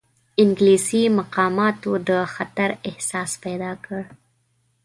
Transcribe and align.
انګلیسي 0.41 1.03
مقاماتو 1.19 1.91
د 2.09 2.11
خطر 2.33 2.69
احساس 2.89 3.31
پیدا 3.43 3.71
کړ. 3.85 4.01